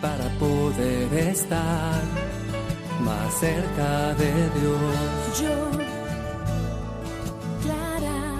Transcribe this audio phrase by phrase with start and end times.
[0.00, 2.02] para poder estar
[3.00, 5.40] más cerca de Dios.
[5.40, 5.70] Yo,
[7.62, 8.34] Clara,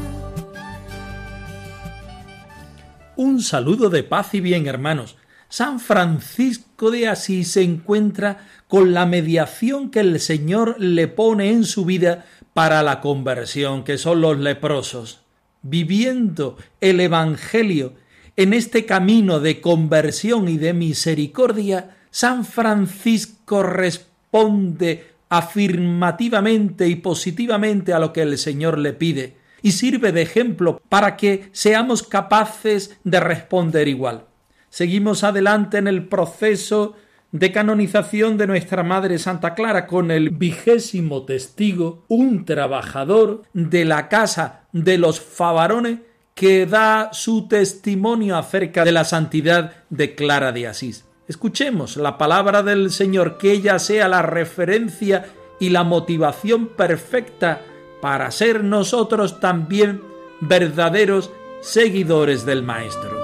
[3.16, 5.16] Un saludo de paz y bien, hermanos.
[5.48, 11.64] San Francisco de Asís se encuentra con la mediación que el Señor le pone en
[11.64, 15.23] su vida para la conversión, que son los leprosos.
[15.66, 17.94] Viviendo el Evangelio
[18.36, 27.98] en este camino de conversión y de misericordia, San Francisco responde afirmativamente y positivamente a
[27.98, 33.20] lo que el Señor le pide y sirve de ejemplo para que seamos capaces de
[33.20, 34.26] responder igual.
[34.68, 36.94] Seguimos adelante en el proceso
[37.34, 44.08] de canonización de nuestra Madre Santa Clara con el vigésimo testigo, un trabajador de la
[44.08, 45.98] casa de los Favarones
[46.36, 51.06] que da su testimonio acerca de la santidad de Clara de Asís.
[51.26, 55.26] Escuchemos la palabra del Señor, que ella sea la referencia
[55.58, 57.62] y la motivación perfecta
[58.00, 60.00] para ser nosotros también
[60.40, 61.32] verdaderos
[61.62, 63.23] seguidores del Maestro.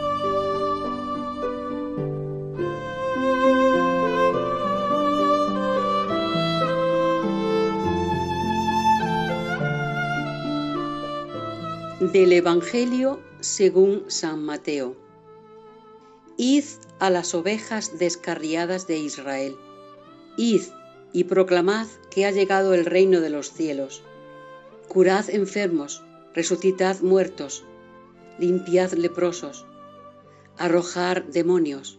[12.21, 14.95] Del Evangelio según San Mateo.
[16.37, 16.65] Id
[16.99, 19.57] a las ovejas descarriadas de Israel.
[20.37, 20.61] Id
[21.15, 24.03] y proclamad que ha llegado el reino de los cielos.
[24.87, 26.05] Curad enfermos,
[26.35, 27.65] resucitad muertos,
[28.39, 29.65] limpiad leprosos,
[30.59, 31.99] arrojar demonios.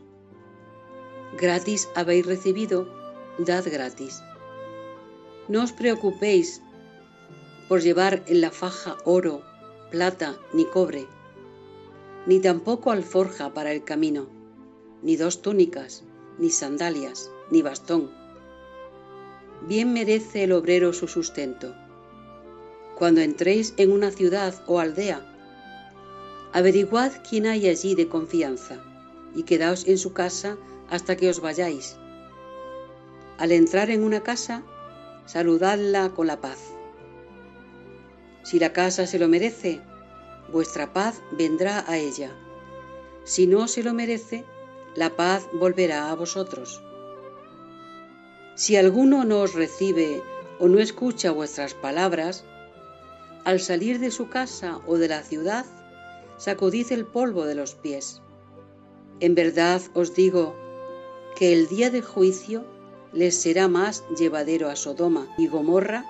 [1.35, 2.87] Gratis habéis recibido,
[3.39, 4.21] dad gratis.
[5.47, 6.61] No os preocupéis
[7.67, 9.49] por llevar en la faja oro,
[9.91, 11.05] plata ni cobre,
[12.25, 14.27] ni tampoco alforja para el camino,
[15.01, 16.03] ni dos túnicas,
[16.39, 18.09] ni sandalias, ni bastón.
[19.67, 21.75] Bien merece el obrero su sustento.
[22.97, 25.27] Cuando entréis en una ciudad o aldea,
[26.53, 28.81] averiguad quién hay allí de confianza
[29.35, 30.57] y quedaos en su casa
[30.89, 31.97] hasta que os vayáis.
[33.37, 34.63] Al entrar en una casa,
[35.25, 36.70] saludadla con la paz.
[38.43, 39.81] Si la casa se lo merece,
[40.51, 42.31] vuestra paz vendrá a ella.
[43.23, 44.45] Si no se lo merece,
[44.95, 46.83] la paz volverá a vosotros.
[48.55, 50.21] Si alguno no os recibe
[50.59, 52.43] o no escucha vuestras palabras,
[53.45, 55.65] al salir de su casa o de la ciudad,
[56.37, 58.21] sacudid el polvo de los pies.
[59.19, 60.55] En verdad os digo
[61.35, 62.65] que el día del juicio
[63.13, 66.05] les será más llevadero a Sodoma y Gomorra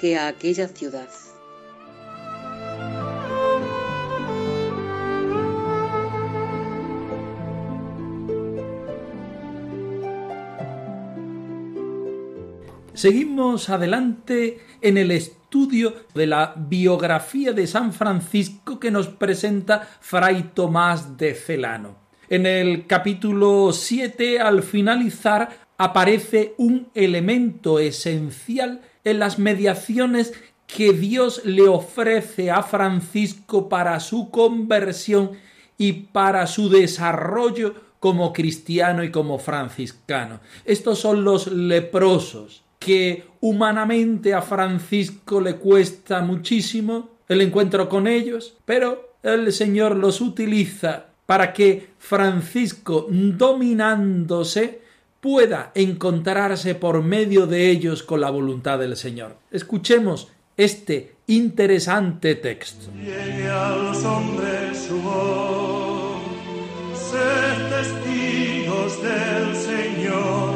[0.00, 1.08] que a aquella ciudad.
[13.00, 20.50] Seguimos adelante en el estudio de la biografía de San Francisco que nos presenta Fray
[20.52, 21.96] Tomás de Celano.
[22.28, 30.34] En el capítulo 7, al finalizar, aparece un elemento esencial en las mediaciones
[30.66, 35.30] que Dios le ofrece a Francisco para su conversión
[35.78, 40.40] y para su desarrollo como cristiano y como franciscano.
[40.66, 48.56] Estos son los leprosos que humanamente a Francisco le cuesta muchísimo el encuentro con ellos,
[48.64, 54.80] pero el Señor los utiliza para que Francisco, dominándose,
[55.20, 59.36] pueda encontrarse por medio de ellos con la voluntad del Señor.
[59.50, 62.90] Escuchemos este interesante texto.
[62.96, 66.22] Llegue a los hombres su voz,
[67.70, 70.54] testigos del Señor,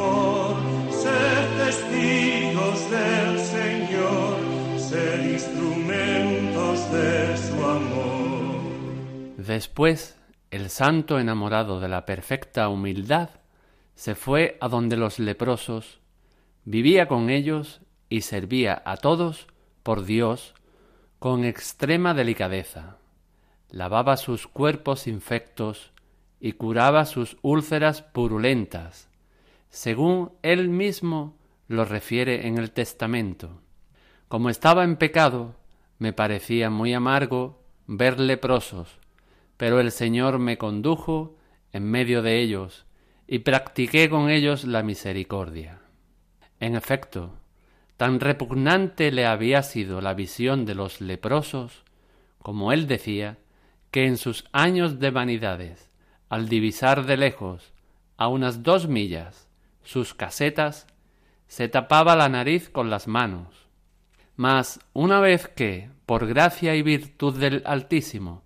[0.00, 0.56] su amor,
[0.92, 4.36] sed testigos del Señor,
[4.78, 9.36] sed instrumentos de su amor.
[9.36, 10.18] Después,
[10.50, 13.30] el santo enamorado de la perfecta humildad
[13.94, 16.00] se fue a donde los leprosos,
[16.64, 19.46] vivía con ellos y servía a todos
[19.82, 20.54] por Dios
[21.18, 22.96] con extrema delicadeza,
[23.70, 25.92] lavaba sus cuerpos infectos
[26.40, 29.09] y curaba sus úlceras purulentas,
[29.70, 31.38] según él mismo
[31.68, 33.62] lo refiere en el testamento.
[34.28, 35.54] Como estaba en pecado,
[35.98, 38.98] me parecía muy amargo ver leprosos,
[39.56, 41.36] pero el Señor me condujo
[41.72, 42.86] en medio de ellos
[43.26, 45.80] y practiqué con ellos la misericordia.
[46.58, 47.38] En efecto,
[47.96, 51.84] tan repugnante le había sido la visión de los leprosos,
[52.42, 53.38] como él decía,
[53.90, 55.90] que en sus años de vanidades,
[56.28, 57.72] al divisar de lejos,
[58.16, 59.49] a unas dos millas,
[59.90, 60.86] sus casetas,
[61.48, 63.66] se tapaba la nariz con las manos.
[64.36, 68.44] Mas una vez que, por gracia y virtud del Altísimo,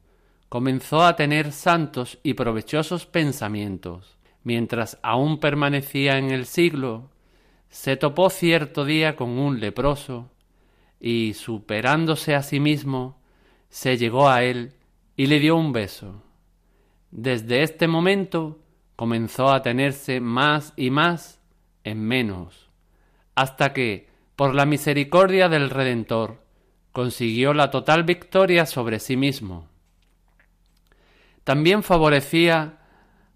[0.48, 7.10] comenzó a tener santos y provechosos pensamientos, mientras aún permanecía en el siglo,
[7.68, 10.30] se topó cierto día con un leproso,
[10.98, 13.20] y superándose a sí mismo,
[13.68, 14.72] se llegó a él
[15.14, 16.22] y le dio un beso.
[17.10, 18.63] Desde este momento
[18.96, 21.40] comenzó a tenerse más y más
[21.82, 22.70] en menos,
[23.34, 26.42] hasta que, por la misericordia del Redentor,
[26.92, 29.68] consiguió la total victoria sobre sí mismo.
[31.42, 32.78] También favorecía,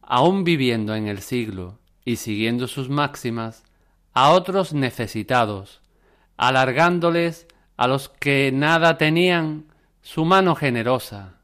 [0.00, 3.64] aun viviendo en el siglo y siguiendo sus máximas,
[4.14, 5.82] a otros necesitados,
[6.36, 7.46] alargándoles
[7.76, 9.66] a los que nada tenían
[10.02, 11.34] su mano generosa,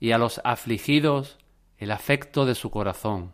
[0.00, 1.38] y a los afligidos
[1.78, 3.32] el afecto de su corazón.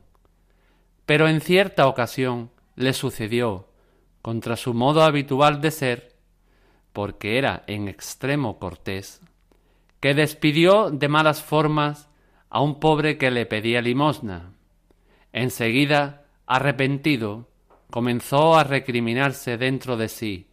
[1.13, 3.69] Pero en cierta ocasión le sucedió,
[4.23, 6.15] contra su modo habitual de ser,
[6.95, 9.21] porque era en extremo cortés,
[10.01, 12.09] que despidió de malas formas
[12.49, 14.55] a un pobre que le pedía limosna.
[15.35, 17.47] Enseguida, arrepentido,
[17.91, 20.47] comenzó a recriminarse dentro de sí,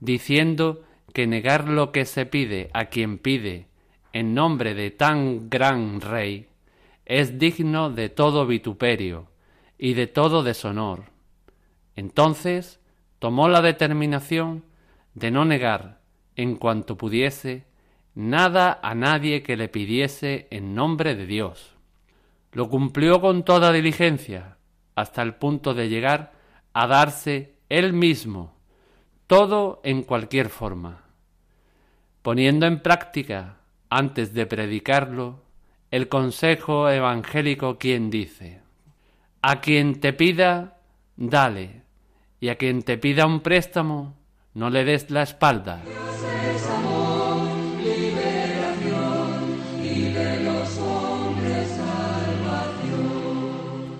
[0.00, 3.66] diciendo que negar lo que se pide a quien pide
[4.14, 6.48] en nombre de tan gran rey
[7.04, 9.28] es digno de todo vituperio
[9.78, 11.04] y de todo deshonor.
[11.96, 12.80] Entonces
[13.18, 14.64] tomó la determinación
[15.14, 16.00] de no negar,
[16.36, 17.64] en cuanto pudiese,
[18.14, 21.74] nada a nadie que le pidiese en nombre de Dios.
[22.52, 24.56] Lo cumplió con toda diligencia,
[24.94, 26.32] hasta el punto de llegar
[26.72, 28.54] a darse él mismo,
[29.26, 31.04] todo en cualquier forma,
[32.22, 33.58] poniendo en práctica,
[33.90, 35.42] antes de predicarlo,
[35.90, 38.60] el consejo evangélico quien dice,
[39.50, 40.76] a quien te pida,
[41.16, 41.80] dale,
[42.38, 44.14] y a quien te pida un préstamo,
[44.52, 45.80] no le des la espalda.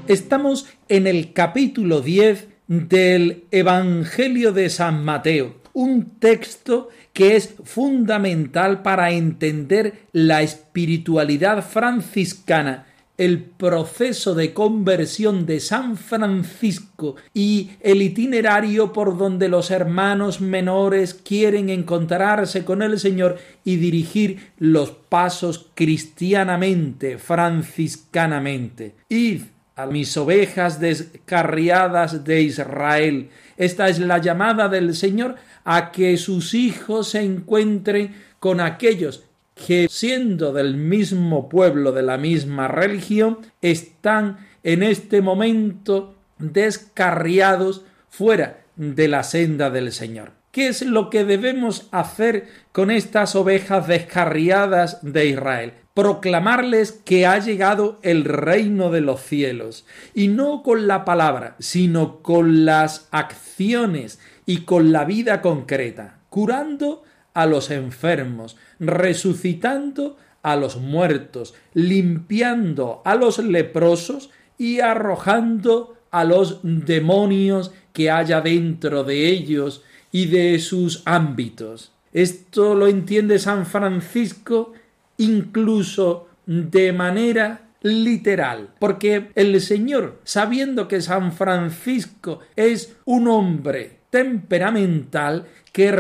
[0.07, 8.83] Estamos en el capítulo 10 del Evangelio de San Mateo, un texto que es fundamental
[8.83, 12.88] para entender la espiritualidad franciscana,
[13.19, 21.15] el proceso de conversión de San Francisco y el itinerario por donde los hermanos menores
[21.15, 28.95] quieren encontrarse con el Señor y dirigir los pasos cristianamente, franciscanamente.
[29.09, 29.43] Id
[29.75, 33.31] a mis ovejas descarriadas de Israel.
[33.57, 39.28] Esta es la llamada del Señor a que sus hijos se encuentren con aquellos
[39.67, 48.61] que, siendo del mismo pueblo, de la misma religión, están en este momento descarriados fuera
[48.77, 50.33] de la senda del Señor.
[50.53, 55.73] ¿Qué es lo que debemos hacer con estas ovejas descarriadas de Israel?
[55.99, 59.85] proclamarles que ha llegado el reino de los cielos,
[60.15, 67.03] y no con la palabra, sino con las acciones y con la vida concreta, curando
[67.39, 76.59] a los enfermos, resucitando a los muertos, limpiando a los leprosos y arrojando a los
[76.65, 81.93] demonios que haya dentro de ellos y de sus ámbitos.
[82.13, 84.73] Esto lo entiende San Francisco
[85.17, 95.47] incluso de manera literal, porque el Señor, sabiendo que San Francisco es un hombre temperamental
[95.73, 95.93] que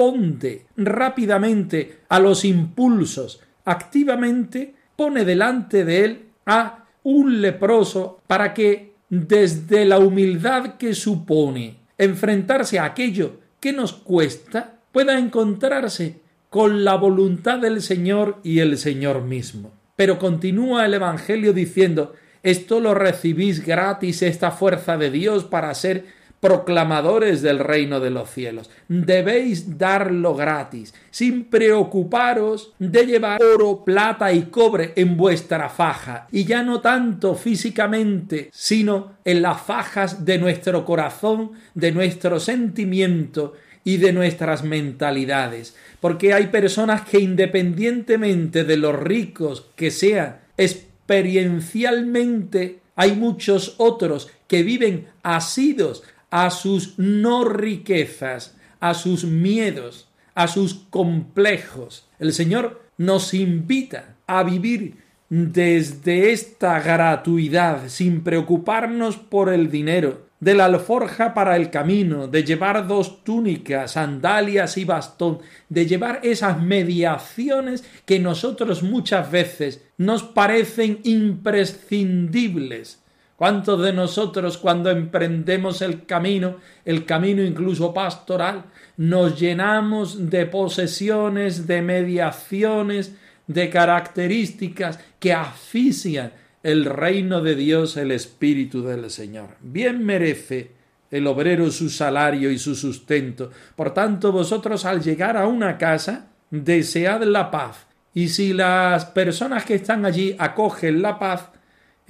[0.00, 8.94] responde rápidamente a los impulsos, activamente pone delante de él a un leproso para que
[9.08, 16.94] desde la humildad que supone enfrentarse a aquello que nos cuesta, pueda encontrarse con la
[16.94, 19.72] voluntad del Señor y el Señor mismo.
[19.96, 26.06] Pero continúa el Evangelio diciendo, esto lo recibís gratis, esta fuerza de Dios para ser
[26.40, 28.70] proclamadores del reino de los cielos.
[28.88, 36.44] Debéis darlo gratis, sin preocuparos de llevar oro, plata y cobre en vuestra faja, y
[36.44, 43.52] ya no tanto físicamente, sino en las fajas de nuestro corazón, de nuestro sentimiento
[43.84, 52.78] y de nuestras mentalidades, porque hay personas que independientemente de los ricos que sean, experiencialmente
[52.96, 60.74] hay muchos otros que viven asidos a sus no riquezas, a sus miedos, a sus
[60.74, 62.08] complejos.
[62.18, 64.96] El Señor nos invita a vivir
[65.28, 72.42] desde esta gratuidad, sin preocuparnos por el dinero, de la alforja para el camino, de
[72.42, 80.22] llevar dos túnicas, sandalias y bastón, de llevar esas mediaciones que nosotros muchas veces nos
[80.22, 82.99] parecen imprescindibles.
[83.40, 88.66] ¿Cuántos de nosotros cuando emprendemos el camino, el camino incluso pastoral,
[88.98, 93.16] nos llenamos de posesiones, de mediaciones,
[93.46, 99.56] de características que asfixian el reino de Dios, el Espíritu del Señor.
[99.62, 100.72] Bien merece
[101.10, 103.50] el obrero su salario y su sustento.
[103.74, 107.86] Por tanto, vosotros al llegar a una casa, desead la paz.
[108.12, 111.48] Y si las personas que están allí acogen la paz,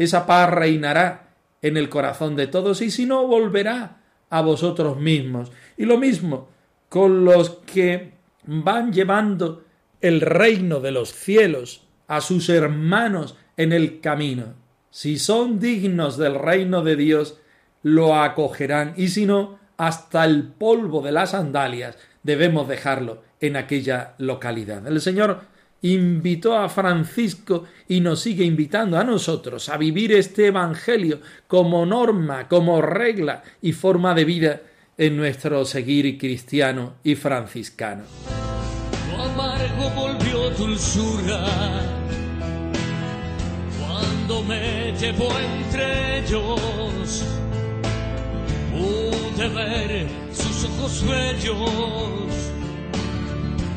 [0.05, 5.53] esa paz reinará en el corazón de todos y si no, volverá a vosotros mismos.
[5.77, 6.49] Y lo mismo
[6.89, 8.13] con los que
[8.45, 9.65] van llevando
[10.01, 14.55] el reino de los cielos a sus hermanos en el camino.
[14.91, 17.39] Si son dignos del reino de Dios,
[17.83, 24.15] lo acogerán, y si no, hasta el polvo de las sandalias debemos dejarlo en aquella
[24.19, 24.87] localidad.
[24.87, 25.43] El Señor
[25.83, 32.49] invitó a Francisco y nos sigue invitando a nosotros a vivir este Evangelio como norma,
[32.49, 34.61] como regla y forma de vida
[34.99, 38.05] en nuestro seguir cristiano y franciscano.
[39.95, 40.51] volvió
[44.47, 47.25] me llevo entre ellos,
[48.73, 52.53] pude ver sus ojos bellos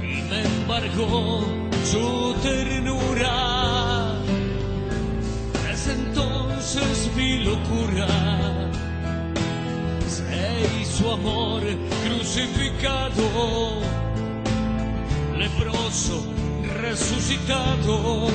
[0.01, 4.15] y me embargó su ternura.
[5.67, 8.07] Desde entonces mi locura
[10.07, 11.61] se hizo amor
[12.05, 13.81] crucificado,
[15.37, 16.33] leproso
[16.81, 18.27] resucitado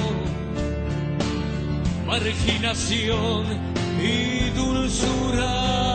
[2.06, 3.44] marginación
[4.02, 5.87] y dulzura.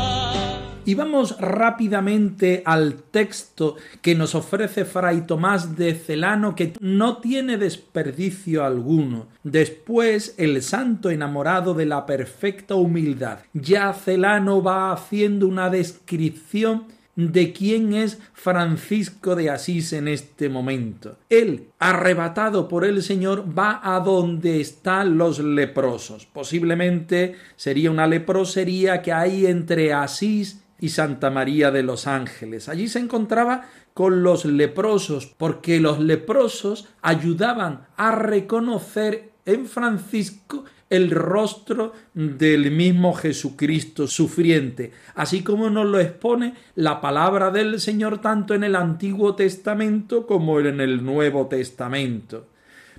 [0.86, 7.58] Y vamos rápidamente al texto que nos ofrece Fray Tomás de Celano, que no tiene
[7.58, 9.28] desperdicio alguno.
[9.44, 13.40] Después, el santo enamorado de la perfecta humildad.
[13.54, 16.84] Ya Celano va haciendo una descripción
[17.16, 21.18] de quién es Francisco de Asís en este momento.
[21.30, 26.26] Él, arrebatado por el Señor, va a donde están los leprosos.
[26.26, 32.68] Posiblemente sería una leprosería que hay entre Asís y Santa María de los Ángeles.
[32.68, 41.10] Allí se encontraba con los leprosos, porque los leprosos ayudaban a reconocer en Francisco el
[41.10, 48.54] rostro del mismo Jesucristo sufriente, así como nos lo expone la palabra del Señor tanto
[48.54, 52.48] en el Antiguo Testamento como en el Nuevo Testamento.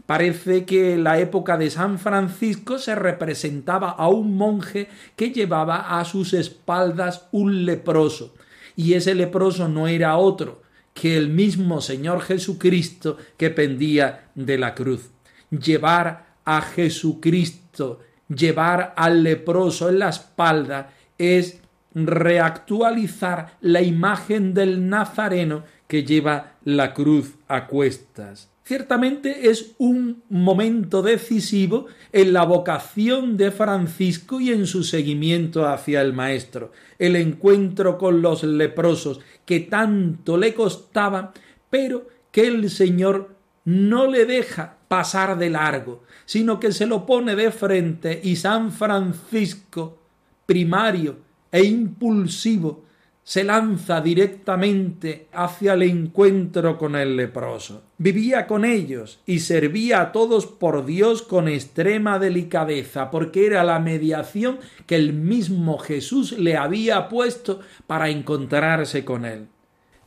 [0.07, 5.99] Parece que en la época de San Francisco se representaba a un monje que llevaba
[5.99, 8.35] a sus espaldas un leproso,
[8.77, 14.75] y ese leproso no era otro que el mismo Señor Jesucristo que pendía de la
[14.75, 15.11] cruz.
[15.51, 21.61] Llevar a Jesucristo, llevar al leproso en la espalda, es
[21.95, 28.54] reactualizar la imagen del Nazareno que lleva la cruz a cuestas.
[28.67, 36.01] Ciertamente es un momento decisivo en la vocación de Francisco y en su seguimiento hacia
[36.01, 36.73] el Maestro.
[36.99, 41.35] El encuentro con los leprosos que tanto le costaba,
[41.69, 47.37] pero que el Señor no le deja pasar de largo, sino que se lo pone
[47.37, 49.99] de frente y San Francisco,
[50.47, 51.19] primario
[51.53, 52.84] e impulsivo,
[53.25, 57.83] se lanza directamente hacia el encuentro con el leproso.
[57.97, 63.81] Vivía con ellos y servía a todos por Dios con extrema delicadeza, porque era la
[63.81, 69.49] mediación que el mismo Jesús le había puesto para encontrarse con él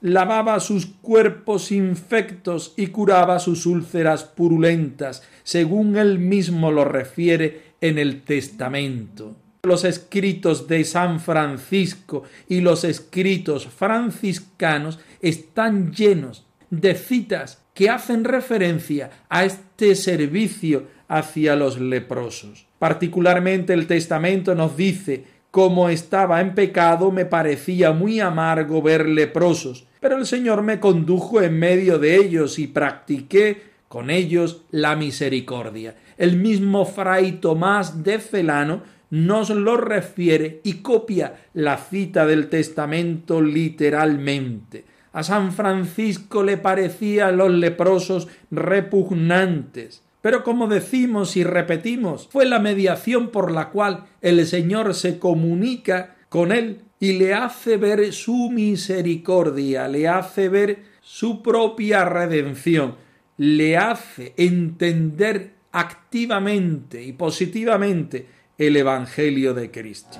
[0.01, 7.97] lavaba sus cuerpos infectos y curaba sus úlceras purulentas, según él mismo lo refiere en
[7.97, 9.35] el Testamento.
[9.67, 18.23] Los escritos de San Francisco y los escritos franciscanos están llenos de citas que hacen
[18.23, 22.65] referencia a este servicio hacia los leprosos.
[22.79, 29.87] Particularmente el testamento nos dice como estaba en pecado me parecía muy amargo ver leprosos,
[29.99, 35.95] pero el Señor me condujo en medio de ellos y practiqué con ellos la misericordia.
[36.17, 43.41] El mismo fray Tomás de Celano nos lo refiere y copia la cita del testamento
[43.41, 44.85] literalmente.
[45.13, 50.03] A San Francisco le parecían los leprosos repugnantes.
[50.21, 56.15] Pero como decimos y repetimos, fue la mediación por la cual el Señor se comunica
[56.29, 62.95] con él y le hace ver su misericordia, le hace ver su propia redención,
[63.37, 68.25] le hace entender activamente y positivamente
[68.57, 70.17] el Evangelio de Cristo.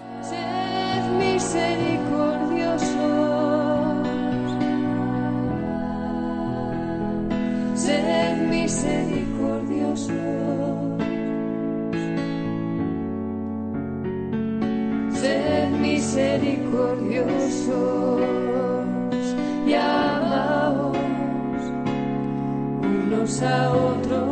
[8.68, 10.12] misericordiosos.
[15.14, 18.22] Sed misericordiosos
[19.66, 20.98] y amaos
[22.84, 24.27] unos a otros.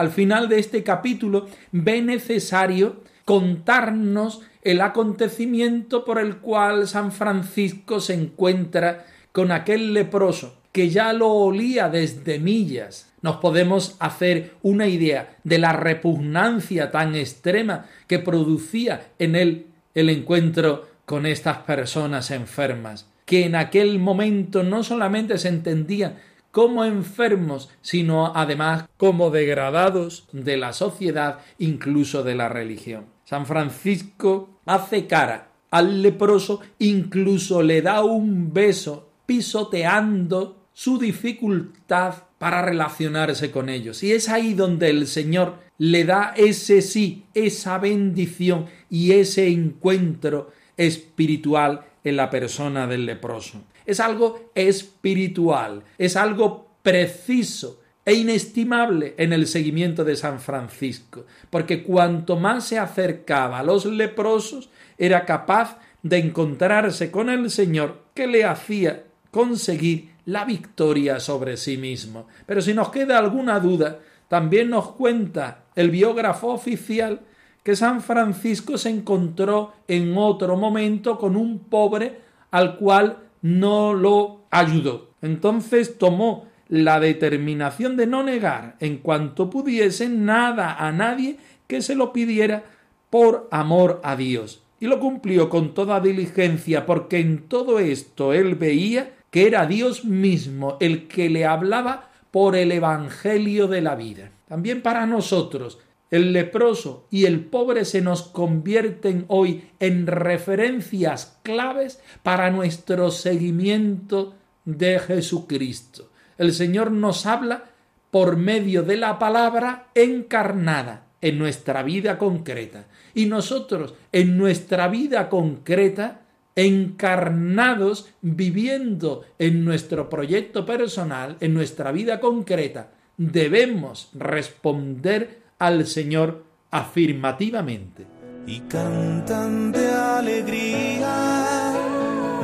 [0.00, 8.00] Al final de este capítulo ve necesario contarnos el acontecimiento por el cual San Francisco
[8.00, 13.12] se encuentra con aquel leproso que ya lo olía desde millas.
[13.20, 20.08] Nos podemos hacer una idea de la repugnancia tan extrema que producía en él el
[20.08, 26.14] encuentro con estas personas enfermas, que en aquel momento no solamente se entendían
[26.50, 33.06] como enfermos, sino además como degradados de la sociedad, incluso de la religión.
[33.24, 42.62] San Francisco hace cara al leproso, incluso le da un beso pisoteando su dificultad para
[42.62, 44.02] relacionarse con ellos.
[44.02, 50.50] Y es ahí donde el Señor le da ese sí, esa bendición y ese encuentro
[50.76, 53.62] espiritual en la persona del leproso.
[53.86, 61.82] Es algo espiritual, es algo preciso e inestimable en el seguimiento de San Francisco, porque
[61.82, 68.26] cuanto más se acercaba a los leprosos, era capaz de encontrarse con el Señor que
[68.26, 72.26] le hacía conseguir la victoria sobre sí mismo.
[72.46, 77.20] Pero si nos queda alguna duda, también nos cuenta el biógrafo oficial
[77.62, 84.42] que San Francisco se encontró en otro momento con un pobre al cual no lo
[84.50, 85.10] ayudó.
[85.22, 91.94] Entonces tomó la determinación de no negar en cuanto pudiese nada a nadie que se
[91.94, 92.64] lo pidiera
[93.10, 94.62] por amor a Dios.
[94.78, 100.04] Y lo cumplió con toda diligencia porque en todo esto él veía que era Dios
[100.04, 104.30] mismo el que le hablaba por el Evangelio de la vida.
[104.48, 105.78] También para nosotros,
[106.10, 114.34] el leproso y el pobre se nos convierten hoy en referencias claves para nuestro seguimiento
[114.64, 116.10] de Jesucristo.
[116.36, 117.64] El Señor nos habla
[118.10, 122.86] por medio de la palabra encarnada en nuestra vida concreta.
[123.14, 126.22] Y nosotros en nuestra vida concreta
[126.56, 138.06] encarnados viviendo en nuestro proyecto personal, en nuestra vida concreta, debemos responder al Señor afirmativamente.
[138.46, 141.72] Y cantan de alegría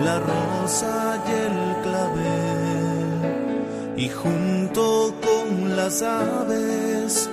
[0.04, 3.14] la rosa y el clavel,
[3.96, 7.28] y junto con las aves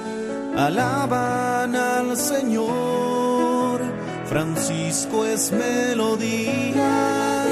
[0.55, 3.81] alaban al Señor.
[4.25, 7.43] Francisco es melodía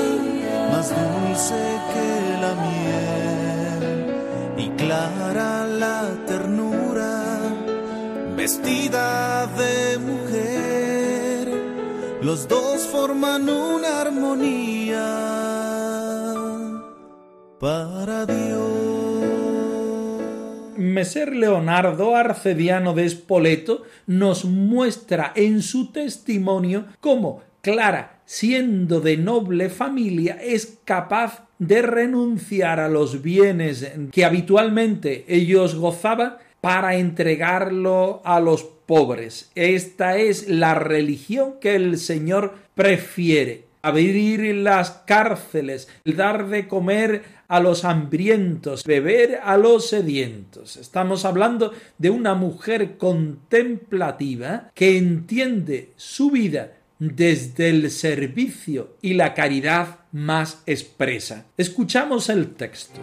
[0.72, 1.62] más dulce
[1.94, 3.84] que la miel.
[4.58, 6.81] Y clara la ternura,
[8.42, 11.48] vestida de mujer,
[12.24, 15.06] los dos forman una armonía
[17.60, 18.72] para Dios.
[20.76, 29.70] Meser Leonardo Arcediano de Espoleto nos muestra en su testimonio cómo Clara, siendo de noble
[29.70, 38.40] familia, es capaz de renunciar a los bienes que habitualmente ellos gozaban para entregarlo a
[38.40, 39.52] los pobres.
[39.56, 43.66] Esta es la religión que el Señor prefiere.
[43.84, 50.78] Abrir las cárceles, dar de comer a los hambrientos, beber a los sedientos.
[50.78, 59.34] Estamos hablando de una mujer contemplativa que entiende su vida desde el servicio y la
[59.34, 61.48] caridad más expresa.
[61.58, 63.02] Escuchamos el texto.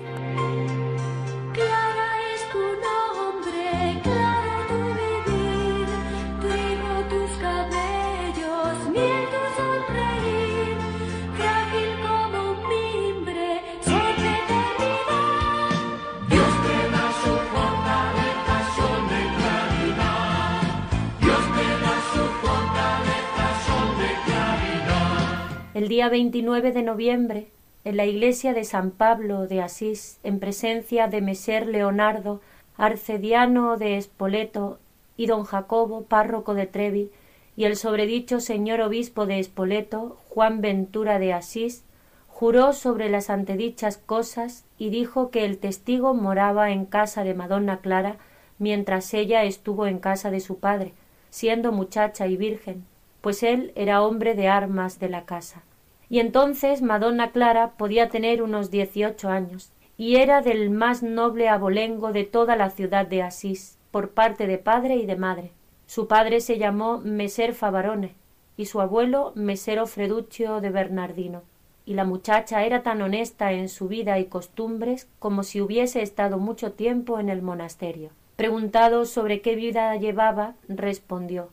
[25.79, 27.47] El día 29 de noviembre,
[27.85, 32.41] en la iglesia de San Pablo de Asís, en presencia de Meser Leonardo,
[32.77, 34.81] arcediano de Espoleto,
[35.17, 37.13] y don Jacobo, párroco de Trevi,
[37.55, 41.85] y el sobredicho señor obispo de Espoleto, Juan Ventura de Asís,
[42.27, 47.79] juró sobre las antedichas cosas y dijo que el testigo moraba en casa de Madonna
[47.79, 48.17] Clara
[48.59, 50.93] mientras ella estuvo en casa de su padre,
[51.31, 52.85] siendo muchacha y virgen,
[53.21, 55.63] pues él era hombre de armas de la casa.
[56.11, 62.13] Y entonces Madonna Clara podía tener unos dieciocho años, y era del más noble abolengo
[62.13, 65.53] de toda la ciudad de Asís, por parte de padre y de madre.
[65.87, 68.15] Su padre se llamó Meser Favarone,
[68.57, 71.43] y su abuelo Mesero Freduccio de Bernardino.
[71.85, 76.39] Y la muchacha era tan honesta en su vida y costumbres como si hubiese estado
[76.39, 78.11] mucho tiempo en el monasterio.
[78.37, 81.49] Preguntado sobre qué vida llevaba, respondió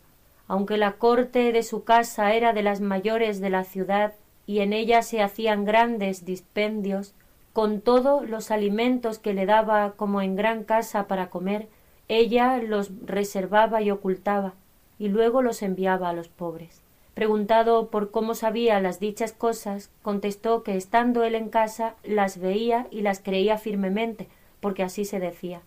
[0.48, 4.14] aunque la corte de su casa era de las mayores de la ciudad
[4.46, 7.14] y en ella se hacían grandes dispendios,
[7.54, 11.68] con todo los alimentos que le daba como en gran casa para comer,
[12.08, 14.54] ella los reservaba y ocultaba,
[15.00, 16.82] y luego los enviaba a los pobres.
[17.14, 22.88] Preguntado por cómo sabía las dichas cosas, contestó que estando él en casa las veía
[22.92, 24.28] y las creía firmemente,
[24.60, 25.62] porque así se decía.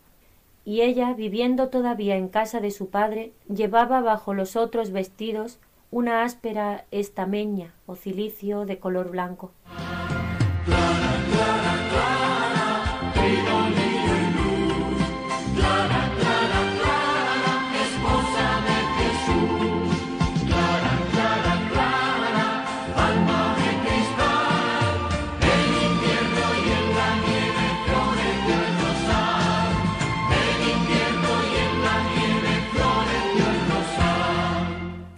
[0.66, 5.58] Y ella, viviendo todavía en casa de su padre, llevaba bajo los otros vestidos
[5.90, 9.52] una áspera estameña o cilicio de color blanco.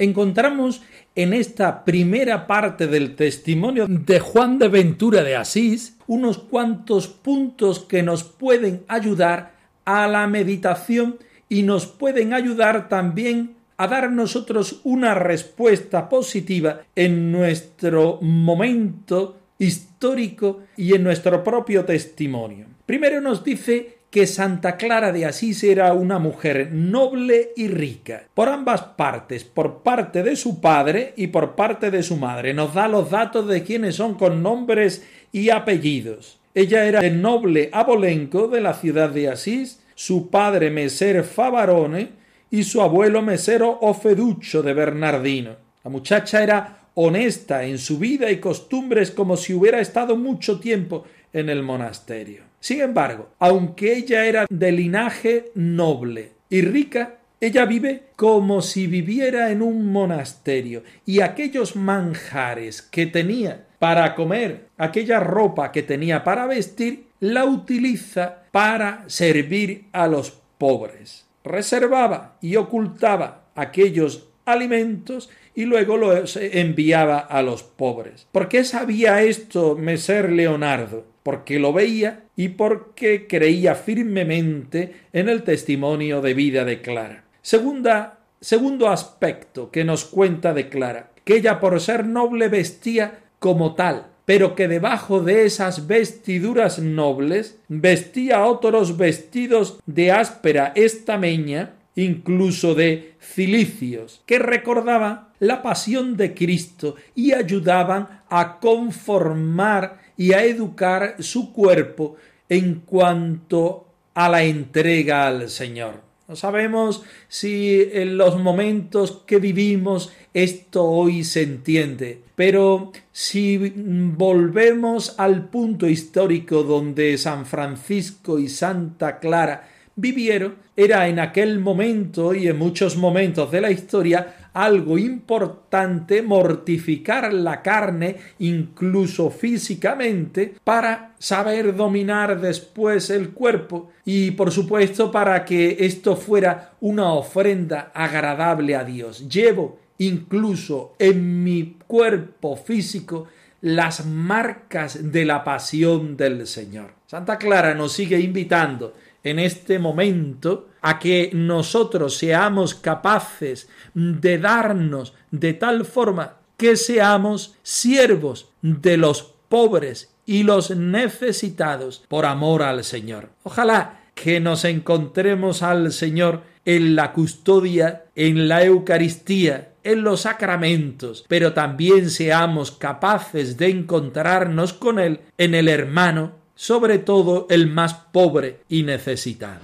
[0.01, 0.83] Encontramos
[1.15, 7.81] en esta primera parte del testimonio de Juan de Ventura de Asís unos cuantos puntos
[7.81, 9.53] que nos pueden ayudar
[9.85, 17.31] a la meditación y nos pueden ayudar también a dar nosotros una respuesta positiva en
[17.31, 22.67] nuestro momento histórico y en nuestro propio testimonio.
[22.87, 28.49] Primero nos dice que Santa Clara de Asís era una mujer noble y rica, por
[28.49, 32.53] ambas partes, por parte de su padre y por parte de su madre.
[32.53, 36.41] Nos da los datos de quienes son con nombres y apellidos.
[36.55, 42.11] Ella era el noble abolenco de la ciudad de Asís, su padre Meser Favarone
[42.51, 45.57] y su abuelo Mesero Ofeducho de Bernardino.
[45.85, 51.05] La muchacha era honesta en su vida y costumbres como si hubiera estado mucho tiempo
[51.33, 52.43] en el monasterio.
[52.61, 59.51] Sin embargo, aunque ella era de linaje noble y rica, ella vive como si viviera
[59.51, 66.47] en un monasterio y aquellos manjares que tenía para comer, aquella ropa que tenía para
[66.47, 71.27] vestir, la utiliza para servir a los pobres.
[71.45, 78.27] Reservaba y ocultaba aquellos alimentos y luego los enviaba a los pobres.
[78.33, 81.07] ¿Por qué sabía esto Meser Leonardo?
[81.23, 87.25] Porque lo veía y porque creía firmemente en el testimonio de vida de Clara.
[87.43, 93.75] Segunda, segundo aspecto que nos cuenta de Clara, que ella por ser noble vestía como
[93.75, 102.75] tal, pero que debajo de esas vestiduras nobles vestía otros vestidos de áspera estameña incluso
[102.75, 111.17] de cilicios, que recordaban la pasión de Cristo y ayudaban a conformar y a educar
[111.21, 112.17] su cuerpo
[112.49, 116.11] en cuanto a la entrega al Señor.
[116.29, 125.17] No sabemos si en los momentos que vivimos esto hoy se entiende, pero si volvemos
[125.19, 129.70] al punto histórico donde San Francisco y Santa Clara
[130.01, 137.33] vivieron, era en aquel momento y en muchos momentos de la historia algo importante mortificar
[137.33, 145.77] la carne incluso físicamente para saber dominar después el cuerpo y por supuesto para que
[145.81, 149.29] esto fuera una ofrenda agradable a Dios.
[149.29, 153.29] Llevo incluso en mi cuerpo físico
[153.63, 156.93] las marcas de la pasión del Señor.
[157.07, 165.15] Santa Clara nos sigue invitando en este momento a que nosotros seamos capaces de darnos
[165.31, 172.85] de tal forma que seamos siervos de los pobres y los necesitados por amor al
[172.85, 173.31] Señor.
[173.43, 181.25] Ojalá que nos encontremos al Señor en la custodia, en la Eucaristía, en los sacramentos,
[181.27, 187.95] pero también seamos capaces de encontrarnos con Él en el hermano, sobre todo el más
[187.95, 189.61] pobre y necesitado.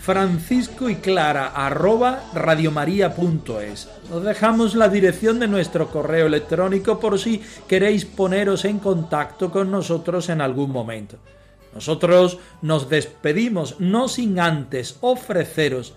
[0.00, 3.88] Francisco y Clara arroba radiomaria.es.
[4.12, 9.70] Os dejamos la dirección de nuestro correo electrónico por si queréis poneros en contacto con
[9.70, 11.16] nosotros en algún momento.
[11.72, 15.96] Nosotros nos despedimos no sin antes ofreceros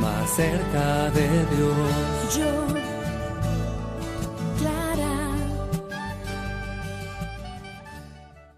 [0.00, 2.79] más cerca de Dios.